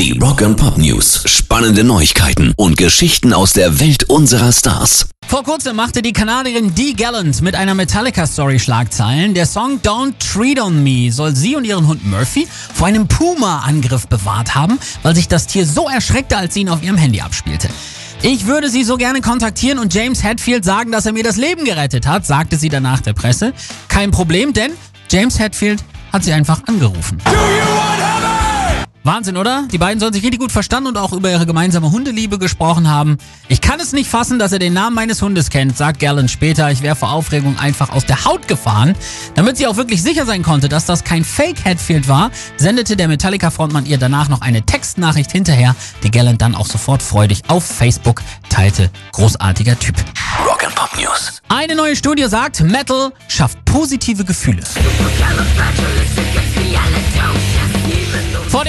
[0.00, 1.24] Die Rock and Pop News.
[1.26, 5.10] Spannende Neuigkeiten und Geschichten aus der Welt unserer Stars.
[5.28, 9.34] Vor kurzem machte die Kanadierin Dee Gallant mit einer Metallica-Story Schlagzeilen.
[9.34, 14.06] Der Song Don't Treat on Me soll sie und ihren Hund Murphy vor einem Puma-Angriff
[14.06, 17.68] bewahrt haben, weil sich das Tier so erschreckte, als sie ihn auf ihrem Handy abspielte.
[18.22, 21.66] Ich würde sie so gerne kontaktieren und James Hetfield sagen, dass er mir das Leben
[21.66, 23.52] gerettet hat, sagte sie danach der Presse.
[23.88, 24.72] Kein Problem, denn
[25.10, 27.18] James Hetfield hat sie einfach angerufen.
[29.02, 29.66] Wahnsinn, oder?
[29.72, 33.16] Die beiden sollen sich richtig gut verstanden und auch über ihre gemeinsame Hundeliebe gesprochen haben.
[33.48, 36.70] Ich kann es nicht fassen, dass er den Namen meines Hundes kennt, sagt Gallant später.
[36.70, 38.94] Ich wäre vor Aufregung einfach aus der Haut gefahren.
[39.34, 43.08] Damit sie auch wirklich sicher sein konnte, dass das kein Fake Hatfield war, sendete der
[43.08, 48.22] Metallica-Frontmann ihr danach noch eine Textnachricht hinterher, die Gallant dann auch sofort freudig auf Facebook
[48.50, 48.90] teilte.
[49.12, 49.94] Großartiger Typ.
[50.46, 51.40] Rock and Pop News.
[51.48, 54.62] Eine neue Studie sagt, Metal schafft positive Gefühle.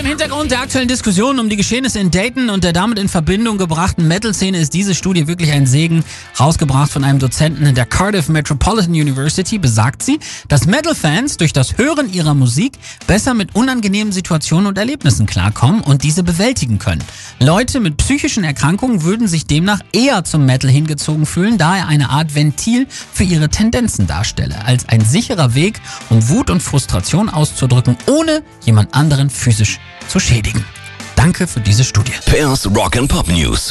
[0.02, 3.60] Dem Hintergrund der aktuellen Diskussionen um die Geschehnisse in Dayton und der damit in Verbindung
[3.60, 6.04] gebrachten Metal-Szene ist diese Studie wirklich ein Segen.
[6.40, 11.78] Rausgebracht von einem Dozenten in der Cardiff Metropolitan University besagt sie, dass Metal-Fans durch das
[11.78, 17.04] Hören ihrer Musik besser mit unangenehmen Situationen und Erlebnissen klarkommen und diese bewältigen können.
[17.40, 22.10] Leute mit psychischen Erkrankungen würden sich demnach eher zum Metal hingezogen fühlen, da er eine
[22.10, 27.98] Art Ventil für ihre Tendenzen darstelle, als ein sicherer Weg, um Wut und Frustration auszudrücken,
[28.08, 30.66] ohne jemand anderen physisch zu schädigen.
[31.16, 32.14] Danke für diese Studie.
[32.26, 33.70] Pairs Rock and Pop News.